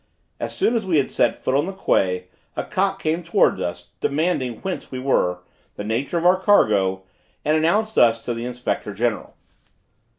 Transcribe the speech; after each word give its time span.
As 0.39 0.55
soon 0.55 0.75
as 0.75 0.83
we 0.83 0.97
had 0.97 1.11
set 1.11 1.35
foot 1.43 1.53
on 1.53 1.67
the 1.67 1.73
quay, 1.73 2.25
a 2.57 2.63
cock 2.63 2.99
came 2.99 3.21
towards 3.21 3.61
us, 3.61 3.89
demanded 3.99 4.63
whence 4.63 4.89
we 4.89 4.97
were, 4.97 5.41
the 5.75 5.83
nature 5.83 6.17
of 6.17 6.25
our 6.25 6.39
cargo, 6.39 7.03
and 7.45 7.55
announced 7.55 7.99
us 7.99 8.19
to 8.23 8.33
the 8.33 8.45
inspector 8.45 8.95
general. 8.95 9.35